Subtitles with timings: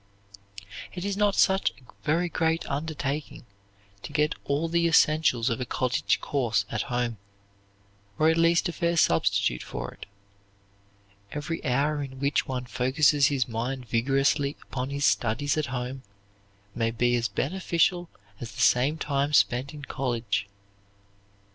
[0.95, 3.45] It is not such a very great undertaking
[4.01, 7.19] to get all the essentials of a college course at home,
[8.17, 10.07] or at least a fair substitute for it.
[11.31, 16.01] Every hour in which one focuses his mind vigorously upon his studies at home
[16.73, 18.09] may be as beneficial
[18.39, 20.47] as the same time spent in college.